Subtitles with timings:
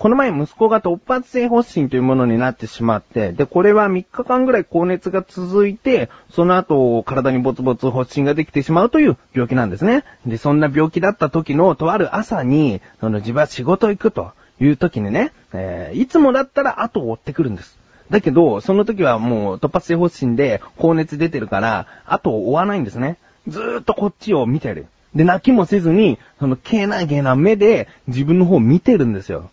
[0.00, 10.04] この前息子が突発性発疹というものになってしまって、で、これは3日間ぐらい高熱が続いて、その後、体にボツボツ発疹ができてしまうという病気なんですね。
[10.24, 17.78] で、そんな病気だった時のとある朝に、その自分は仕事行くという時にね、えーいつもだったら後を追ってくるんです。
[18.08, 23.18] だけど、その時はもう突発性発疹で高熱出てるから、後を追わないんですね。
[23.48, 24.86] ずーっとこっちを見てる。
[25.14, 29.50] で、泣きもせずに、その、けなげな目で自分の方を見てるんですよ。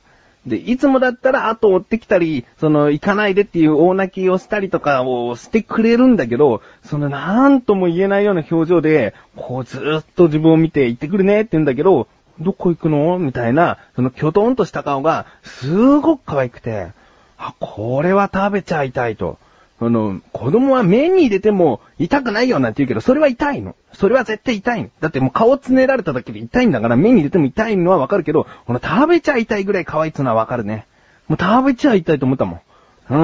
[0.47, 12.07] で、いつもだったら後を追ってきたり、その、行かないでっていう大泣きをしたりとかをしてくれるんだけど、その、なんとも言えないような表情で、こうずっと自分を見て行ってくるねって言うんだけど、
[12.39, 13.19] どこ行くの？
[13.19, 16.91] みたいな、その、きょとんとした顔が、すごく可愛くて、
[17.37, 19.37] あ、これは食べちゃいたいと。
[19.79, 23.75] あの、子供は目に入れても痛くないよなんて言うけど、それは痛いの。
[23.93, 24.89] それは絶対痛いの。
[25.01, 30.87] だってもう顔つねられただけで痛いんだから、目に入れても痛いのはわかるけど、この食べちゃいたいぐらい可愛いってのはわかるね。
[31.27, 32.61] もう食べちゃいたいと思ったもん。
[33.09, 33.15] う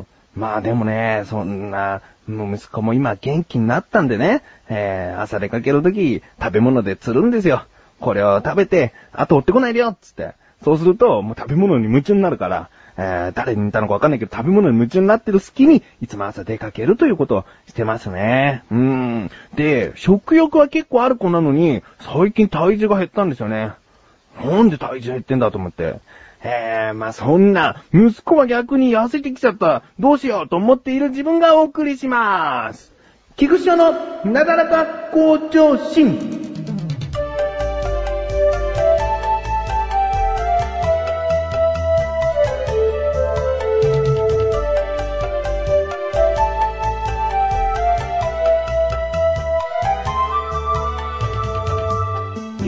[0.00, 0.06] ん。
[0.36, 7.64] まあでもね、そんな、もう息子も今元気になったんでね、えー、朝出かけるとき、食べ物で釣るんですよ。
[8.00, 10.34] これを食べて、あと追ってこないでよっつって。
[10.62, 18.64] そうすると、もう食べ物に夢中になるから、えー、誰に似たのかわかんないけど、食べ物に夢中になってる隙に、いつも朝出かけるということをしてますね。
[18.70, 19.30] うん。
[19.54, 23.72] で、食欲は結構ある子なのに、最近体重が減ったんですよね。
[24.44, 26.00] なんで体重減ってんだと思って。
[26.44, 32.92] えー、まあそんな、息子は逆に痩せてきちゃった、どうしようと思っている自分がお送りします。
[33.36, 33.92] 菊池の
[34.24, 36.41] なだらか向上心。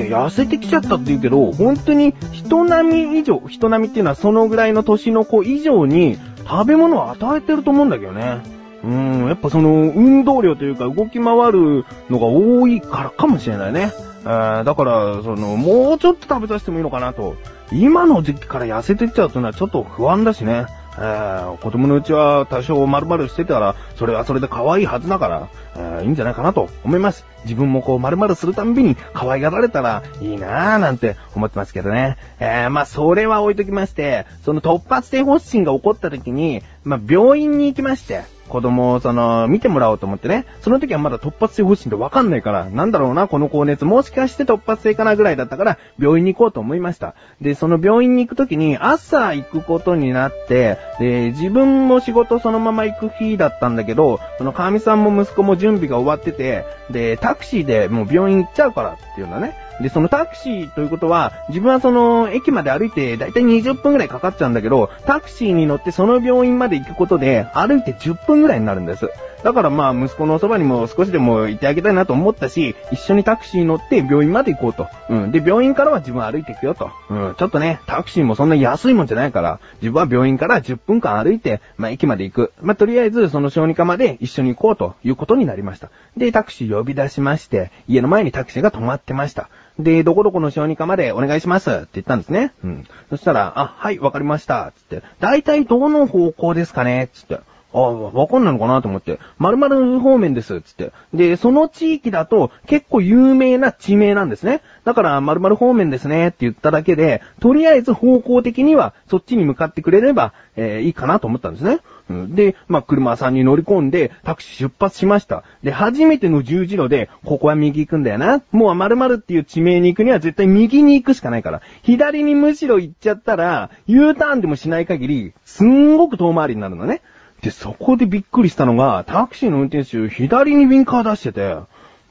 [0.09, 8.43] 痩せてきちゃったって言うけど、本当に人並み以上、人並みっていうのはそのぐらいの年の子以上に食べ物を与えてると思うんだけどね。
[8.85, 13.93] うん、やっぱその運動量というか動き回るのが多いからかもしれないね。
[14.25, 17.37] えーだから、その、もうちょっと食べさせてもいいのかなと。
[17.73, 20.67] 今の時期から痩せてっちゃうというのはちょっと不安だしね。
[20.97, 27.25] えー子供のうちは多少丸々してたら、それはそれで可愛いはずだから、えーいいんじゃないかなと思います。
[27.45, 32.17] 自分もこう丸々するたんびに可愛がられたらいいなぁなんて思ってますけどね。
[32.41, 40.45] えーまあそれは置いときまして、その突発性発疹が起こった時に、まあ病院に行きまして、子供をその、見てもらおうと思ってね。
[40.61, 43.85] その時はまだ突発性発疹ってわかんないから、なんだろうな、この高熱。
[43.85, 47.15] もしかして突発性かなぐらいだったから、病院に行こうと思いました。
[47.41, 59.64] で、その病院に行く時に、朝行くことになって、で、自分も仕事そのまま行く日だったんだけど、その神さんも息子も準備が終わってて、で、タクシーでもう病院行っちゃうからっていうのね。
[59.81, 69.11] で、そのタクシーということは、自分はその駅まで歩いてだいたい20分くらいかかっちゃうんだけど、タクシーに乗ってその病院まで行くことで歩いて10分くらいになるんです。
[69.45, 74.89] だからまあ息子のそばにも少しでもいてあげたいなと思ったし、一緒にタクシー乗って病院まで行こうと。
[75.11, 75.33] うん。
[75.33, 76.91] で、病院からは自分歩いていくよと。
[77.11, 77.35] うん。
[77.39, 82.53] ちょっとね、タクシーもそんな安いもんじゃないから、自分は病院から10分間歩いて、まあ駅まで行く。
[82.63, 85.91] まあとりあえずその小児科まで一緒に行こうということになりました。
[86.17, 89.51] で、タクシー呼び出しまして、家の前にタクシーが止まってました。
[89.79, 92.55] で、どこどこの小児科までお願いしますって言ったんですね。
[92.65, 92.87] うん。
[93.11, 94.73] そしたら、あ、はい、わかりました。
[94.75, 97.41] つって、大体どの方向ですかねつって。
[97.75, 100.93] ああ、わかんないのかなと思って、〇〇方面です、つって。
[101.13, 104.63] で、その地域だと結構有名な地名なんですね。
[104.85, 111.81] だから、〇〇方面ですねって言っただけで、とりあえず方向的にはそっちに向かってくれれば、えーいいかなと思ったんですね。
[112.09, 115.43] で、まあ、車さんに乗り込んで、タクシー出発しました。
[115.63, 118.43] で、初めての十字路で、ここは右行くんだよな。
[118.53, 121.63] もう〇〇っていう地名に行くには絶対右に行くしかないから。
[121.83, 127.01] 左にむしろ行っちゃったら、U ターンでもしない限り、すんごく遠回りになるのね。
[127.45, 131.57] で、そこでびっくりしたのが、タクシーの運転手、左にウィンカー出してて、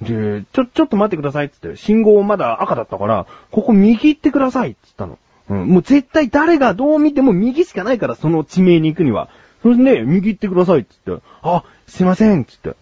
[0.03, 5.17] で、ちょ、ちょっと待ってくださいってって、信号まだ赤だったから、ここ右行ってくださいって言ったの。
[5.49, 9.27] うん、もう絶対誰がどう見ても右しかないから、その地名に行くには。
[9.63, 12.75] それでね、右行ってくださいって言って、あ、すいませんって言っ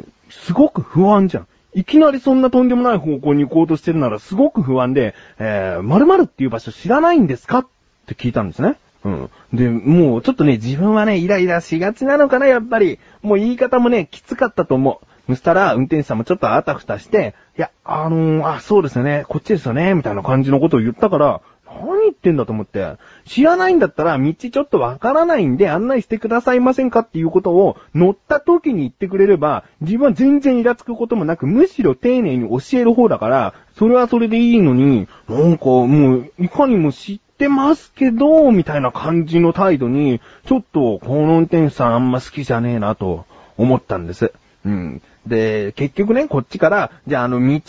[0.00, 0.02] て。
[0.02, 1.46] で、すごく不安じゃん。
[1.74, 7.66] いきなりそんなとんでもない方向に行こうとしてるならすごく不安で、えー、〇〇っていう場所知らないんですかっ
[8.06, 8.78] て聞いたんですね。
[9.06, 9.30] うん。
[9.52, 12.98] で、もうちょっとね、自分はね、イライラしがちなのかな、やっぱり。
[13.22, 15.06] もう言い方もね、きつかったと思う。
[15.28, 22.96] そしたら、運転手さんもちょっとあたふたして、いや、あのー、あ、そうですよね、こっちですよね、みたいな感じのことを言ったから、何言ってんだと思って。
[23.26, 43.26] 知らないんだったら、道ちょっとわからないんで案内してくださいませんかっていうことを乗った時に言ってくれれば、自分は全然イラつくこともなく、むしろ丁寧に教える方だから、それはそれでいいのに、なんかもう、いかにも知っってますけど、みたいな感じの態度に、ちょっと、この運転手さんあんま好きじゃねえなと
[43.58, 44.32] 思ったんです。
[44.64, 45.02] うん。
[45.26, 47.60] で、結局ね、こっちから、じゃあ、あの、道、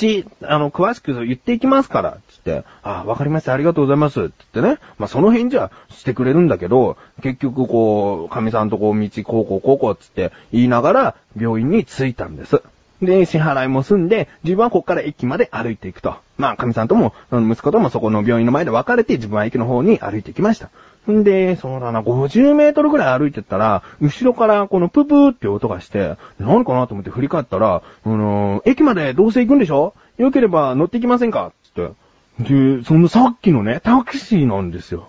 [0.44, 4.78] あの、詳しく言っていきますから、つって、あ、わかりました、ありがとうございます、つってね。
[4.98, 12.62] まあ、その返事はしてくれるんだけど、結局、こう、神さんとこう、道、こうこうこうこう、つって言いながら、病院に着いたんです。
[13.02, 16.16] で、支払いも済んで、自分はここから駅まで歩いていくと。
[16.38, 20.70] まあ、神さんとも、息子ともそこの病院の前で別れて、自分は駅の方に歩いてきました。
[21.12, 29.94] んで、そうだな、50メートルぐらい歩いてったら、後ろからこのププーって音がして、何かなと思って振り返ったら、あのー、駅までどうせ行くんでしょ？
[30.18, 31.54] よければ乗っていきませんか？
[31.64, 31.92] つって。
[32.40, 35.08] で、そのさっきのね、タクシーなんですよ。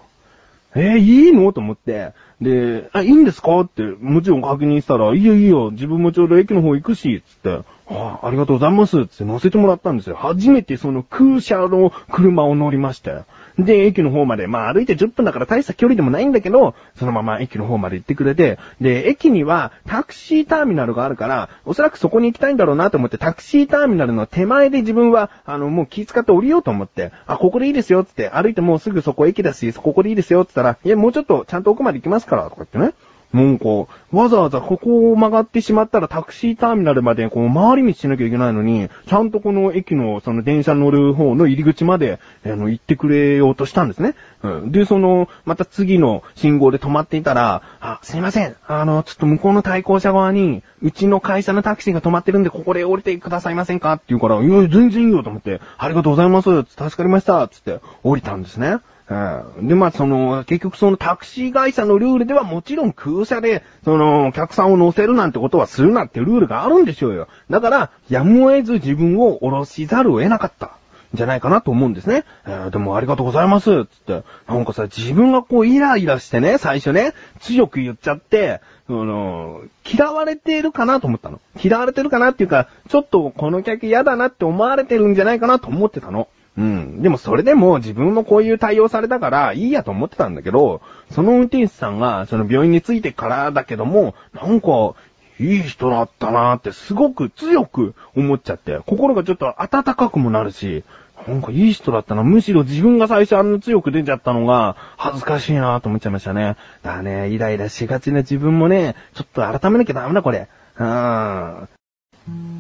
[0.75, 1.53] えー、いいの？
[1.53, 2.13] と思って。
[2.41, 3.61] で、あ、いいんですか？
[3.61, 10.17] って、もちろん確認したら、いいよいいよ、自分もちょうど駅の方行くし、つって、あありがとうございます、つって乗せてもらったんですよ。
[10.17, 13.25] 初めてその空車の車を乗りましたよ。
[13.59, 32.95] で、駅の方まで、まあ歩いて10分だから大した距離でもないんだけど、そのまま駅の方まで行ってくれて、で、駅にはタクシーターミナルがあるから、おそらくそこに行きたいんだろうなと思って、タクシーターミナルの手前で自分は、あの、もう気遣って降りようと思って、あ、ここでいいですよっ、つって、歩いてもうすぐそこ駅だし、ここでいいですよ、つったら、いや、もうちょっとちゃんと奥まで行きますから、とか言ってね。
[33.33, 44.15] もうこう、わざわざここを曲がってしまったらタクシーターミナルまでこう回り道しなきゃいけないのに、ちゃんとこの駅のその電車乗る方の入り口まで、あの、行ってくれようとしたんですね。
[44.43, 44.73] うん。
[44.73, 48.57] で、その、また次の信号で止まっていたら、あ、すいません。
[48.67, 53.93] あの、ちょっと向こうの対向車側に、うちの会社のタクシーが止まってるんで、ここで降りてくださいませんか？
[53.95, 56.63] って言うから、いや、全然いいよと思って、ありがとうございます。
[56.63, 57.47] 助かりました。
[57.49, 58.79] つって降りたんですね。
[59.11, 59.69] うん。
[59.69, 67.29] で、まあ、その、結局そのタクシー会社のルールではもちろん空車で、その、お客さんを乗せるなんてことはするなってルールがあるんでしょうよ。
[67.49, 70.73] だから、やむを得ず自分を降ろしざるを得なかった。
[71.15, 72.25] じゃないかなと思うんですね。
[72.47, 74.23] えー、でもありがとうございます、つって。
[74.47, 81.41] なんかさ、自分がこうイライラしてね、最初ね、強く言っちゃって、あの、嫌われてるかなと思ったの。
[81.63, 86.29] 嫌われてるかなっていうか、ちょっとこの客嫌だなって思われてるんじゃないかなと思ってたの。
[86.59, 87.03] うん。
[87.03, 90.83] でもそれでも自分もこういう対応されたからいいやと思ってたんだけど、
[91.13, 94.95] その運転手さんがその病院に着いてからだけども、なんか、
[95.41, 100.83] いい人だったなーってすごく強く思っちゃって、心がちょっと温かくもなるし、
[101.29, 102.25] なんかいい人だったな。
[102.25, 106.57] むしろ自分が最初あんな強く出ちゃったのが恥ずかしいなと思っちゃいましたね。
[106.83, 110.49] だね、イライラしがちな自分もね、ちょっと改めなきゃダメだこれ。
[110.77, 112.58] うーん。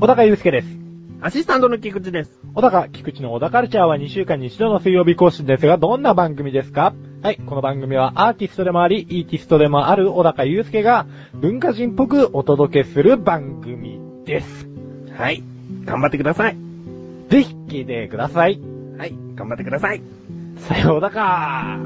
[0.00, 0.68] 小高祐介です。
[1.20, 2.40] アシスタントの菊池です。
[2.54, 6.94] 小高、菊池の小高カルチャーは2週間に一度の水曜日更新ですが、どんな番組ですか？
[7.22, 11.04] はい、この番組はアーティストでもあり、イーティストでもある小高祐介が
[11.34, 14.66] 文化人っぽくお届けする番組です。
[15.18, 15.42] はい、
[15.84, 16.56] 頑張ってください。
[17.28, 18.58] ぜひ聞いてください。
[18.96, 20.00] はい、頑張ってください。
[20.56, 21.76] さようだか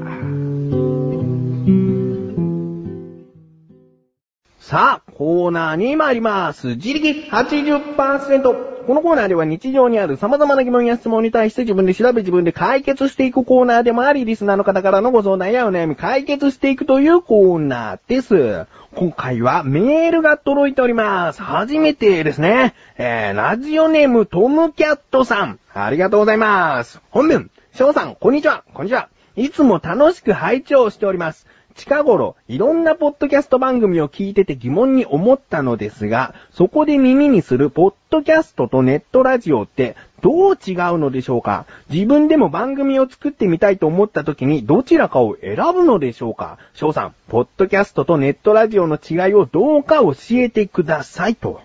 [4.67, 6.69] さあ、コーナーに参ります。
[6.69, 8.85] 自力80%。
[8.87, 18.65] このコーナーでは日常にある様々な疑問や質問に対して自分で調べ自分で解決していくコーナーでもあり、リスナーの方からのご相談やお悩み解決していくというコーナーです。
[18.95, 21.43] 今回はメールが届いております。
[21.43, 22.73] 初めてですね。
[22.97, 25.59] えー、ラジオネームトムキャットさん。
[25.75, 26.99] ありがとうございます。
[27.11, 28.63] 本文、翔さん、こんにちは。
[28.73, 29.09] こんにちは。
[29.35, 31.45] いつも楽しく拝聴しております。
[31.75, 41.65] 近頃、いろんなポッドキャスト番組を聞いてて疑問に思ったのですが、そこで耳にするポッドキャストとネットラジオってどう違うのでしょうか？
[41.89, 46.57] 自分でも番組を作ってみたいと思った時にどちらかを選ぶのでしょうか？
[46.73, 51.59] 翔さん、ポッドキャストとネットラジオの違いをどうか教えてくださいと。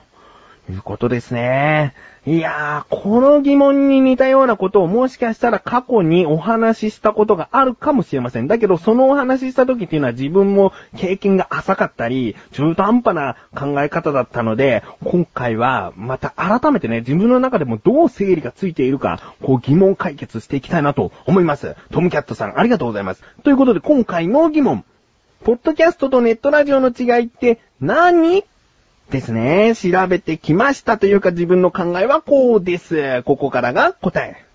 [0.68, 1.94] いうことですね。
[2.26, 8.46] いやー、この疑問に似たようなことをもしかしたら過去にお話ししたことがあるかもしれません。
[8.46, 21.74] だけど、そのお話しした時っていうのは自分も経験が浅かったり、中途半端な考え方だったので、今回はまた改めてね、自分の中でもどう整理がついているか、こう疑問解決していきたいなと思います。
[21.90, 23.22] トムキャットさん、ありがとうございます。
[23.44, 24.84] ということで、今回の疑問。
[25.42, 28.44] ポッドキャストとネットラジオの違いって何
[29.10, 29.74] ですね。
[29.74, 33.22] 調べてきましたというか自分の考えはこうです。
[33.24, 34.49] ここからが答え。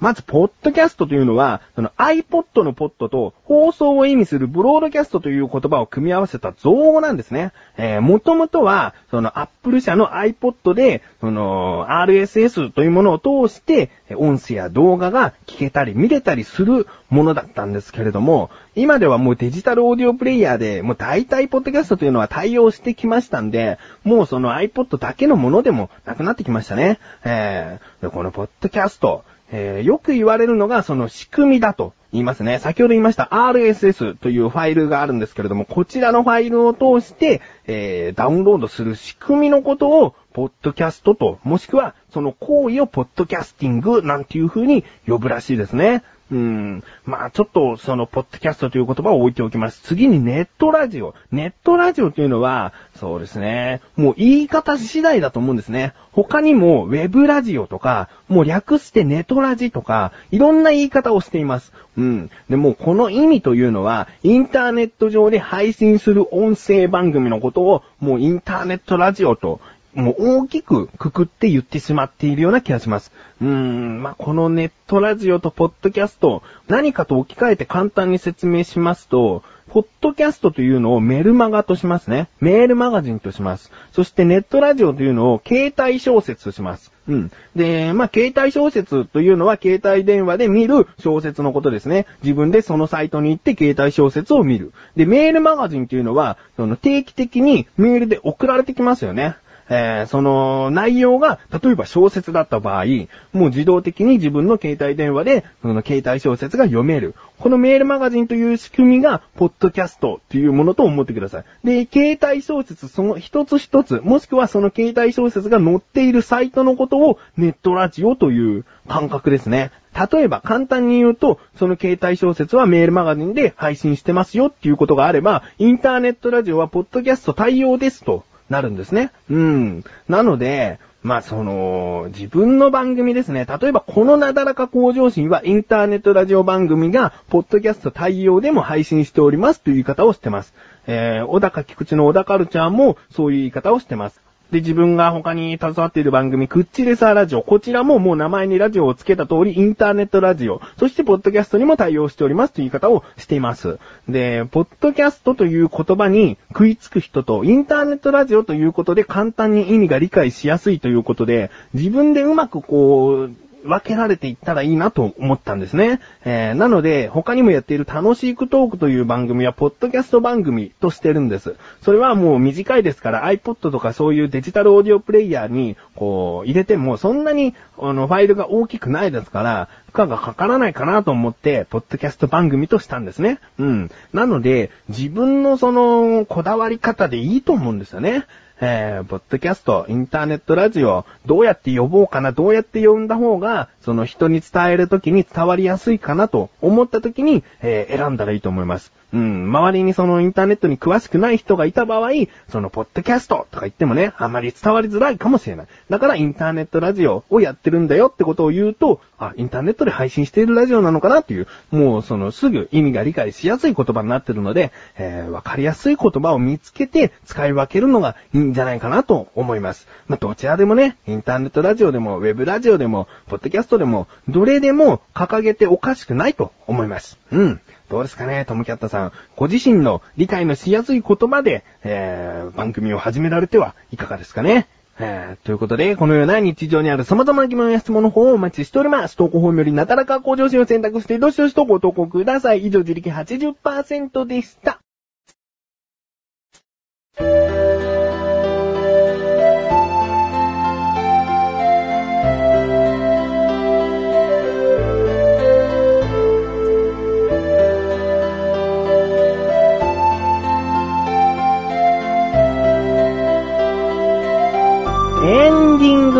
[0.00, 7.52] まず、ポッドキャストというのは、その iPod のポッドと放送を意味するブロードキャストという言葉を組み合わせた造語なんですね。
[7.76, 26.98] えー、もともとは、その Apple 社の iPod で、その RSS というものを通して、音声や動画が聞けたり見れたりするものだったんですけれども、今ではもうデジタルオーディオプレイヤーで、もう大体ポッドキャストというのは対応してきましたんで、もうその iPod だけのものでもなくなってきましたね。
[27.24, 32.58] えー、このポッドキャスト、えーよく言われるのがその仕組みだと言いますね。
[32.58, 46.02] 先ほど言いました RSS というファイルがあるんですけれども、こちらのファイルを通して、えーダウンロードする仕組みのことを、ポッドキャストと、もしくは、その行為をポッドキャスティングなんていう風に呼ぶらしいですね。
[46.30, 46.84] うん。
[47.04, 49.80] まあちょっと、その、ポッドキャストという言葉を置いておきます。
[49.82, 51.14] 次にネットラジオ。
[51.32, 53.80] ネットラジオというのは、そうですね。
[53.96, 55.92] もう言い方次第だと思うんですね。
[56.12, 61.72] 他にも、ウェブラジオとか、もう略してネトラジとか、いろんな言い方をしています。
[61.98, 62.30] うん。
[62.48, 69.60] で、もこの意味というのは、インターネット上で配信する音声番組のことを、もうインターネットラジオと、
[69.94, 73.12] もう大きくくくって言ってしまっているような気がします。
[73.40, 82.28] うーん、まあ、このネットラジオとポッドキャスト、何かと置き換えて簡単に説明しますと、ポッドキャストというのをメルマガとしますね。
[82.40, 83.70] メールマガジンとします。
[83.92, 86.90] そしてネットラジオというのを携帯小説とします。
[87.06, 87.32] うん。
[87.54, 92.06] で、まあ、携帯小説というのは携帯電話で見る小説のことですね。
[92.22, 94.72] 自分でそのサイトに行って携帯小説を見る。
[94.96, 99.36] で、メールマガジンというのは、その定期的にメールで送られてきますよね。
[99.70, 102.84] えーその内容が、例えば小説だった場合、
[103.32, 107.14] もう自動的に自分の携帯電話で、その携帯小説が読める。
[107.38, 111.44] このメールマガジンという仕組みが、ポッドキャストというものと思ってください。
[111.64, 119.70] で、携帯小説その一つ一つ、もしくはその携帯小説が載っているサイトのことを、ネットラジオという感覚ですね。
[120.12, 128.24] 例えば簡単に言うと、その携帯小説はメールマガジンで配信してますよっていうことがあれば、インターネットラジオはポッドキャスト対応ですと。
[128.50, 129.12] なるんですね。
[129.30, 129.84] うん。
[130.08, 133.46] なので、まあ、その、自分の番組ですね。
[133.46, 140.52] 例えば、このなだらか向上心はインターネットラジオ番組が、ポッドキャスト対応でも配信しておりますという言い方をしてます。
[140.86, 144.20] えー、小高菊池の小高ルチャーも、そういう言い方をしてます。
[144.50, 147.42] で、自分が他に携わっている番組、クッチレサーラジオ。
[147.42, 150.60] こちらももう名前にラジオをつけた通り、インターネットラジオ。
[150.78, 153.78] そして、ポッドキャストにも対応しておりますという言い方をしています。
[154.08, 163.30] で、ポッドキャストという言葉に食いつく人と、インターネットラジオということで簡単に意味が理解しやすいということで、自分でうまくこう、
[163.64, 166.00] 分けられていったらいいなと思ったんですね。
[166.24, 171.56] えー、なので、他にもやっている楽しいクトークという番組は、ポッドキャスト番組としてるんです。
[171.82, 183.40] それはもう短いですから、iPod とかそういうデジタルオーディオプレイヤーに、こう、入れても、そんなに、あの、ファイルが大きくないですから、負荷がかからないかなと思って、ポッドキャスト番組としたんですね。
[183.58, 183.90] うん。
[184.12, 188.24] なので、自分のその、こだわり方でいいと思うんですよね。
[188.62, 198.92] えー、ポッドキャスト、インターネットラジオ、どうやって呼ぼうかな、どうやって呼んだ方が、その人に伝えるときに伝わりやすいかなと思ったときに、えー選んだらいいと思います。
[199.12, 202.10] うん、周りにそのインターネットに詳しくない人がいた場合、
[202.48, 205.66] そのポッドキャストとか言ってもね、あまり伝わりづらいかもしれない。
[205.88, 219.86] だからインターネットラジオをやってるんだよってことを言うと、あ、インターネットで配信しているラジオなのかなっていう、もうそのすぐ意味が理解しやすい言葉になってるので、えーわかりやすい言葉を見つけて使い分けるのがいいんじゃないかなと思います。
[220.08, 227.18] まあ、どちらでもね、インターネットラジオでも、ウェブラジオでも、ポッドキャストでも、どれでも掲げておかしくないと思います。
[227.32, 227.60] うん。
[227.90, 229.12] どうですかね、トムキャットさん。
[229.34, 234.68] ご自身の理解のしやすい言葉で、えー、番組を始められてはいかがですかね。
[235.00, 239.16] えーということで、このような日常にある様々な疑問や質問の方をお待ちしております。
[239.16, 242.64] 投稿法よりなだらか向上心を選択して、どしどしとご投稿ください。
[242.64, 244.80] 以上、自力80%でした。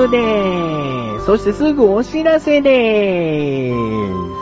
[0.00, 1.26] グでーす。
[1.26, 4.40] そしてすぐお知らせでーす。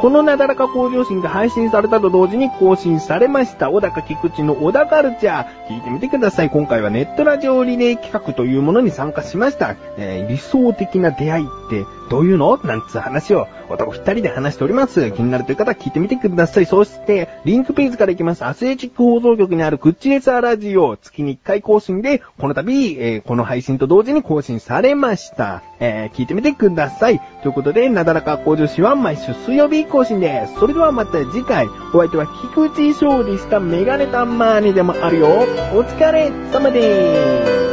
[0.00, 3.70] このなだらか向上心が配信されたと同時に更新されました。
[3.70, 5.68] 小高菊池の小高カルチャー。
[5.68, 6.50] 聞いてみてください。
[6.50, 9.76] 今回はネットラジオリレー企画というものに参加しました。
[9.96, 11.84] えー理想的な出会いって
[12.14, 12.58] どういうの？
[12.58, 15.10] なんつう話を男二人で話しております。
[15.10, 16.66] 気になるという方は聞いてみてください。
[16.66, 18.44] そして、リンクページから行きます。
[18.44, 20.96] アスレチック放送局にあるクッチレサーラジオ。
[20.96, 25.64] 月に1回更新で、この度、えーこの配信と同時に更新されました。
[25.80, 27.20] えー聞いてみてください。
[27.42, 30.60] ということで、なだらか向上心は毎週水曜日更新です。
[30.60, 35.26] それではまた次回、お相手は菊池勝利したメガネタマーにでもあるよ。
[35.74, 37.63] お疲れ様です。